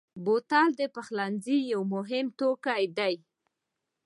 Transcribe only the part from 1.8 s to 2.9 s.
مهم توکی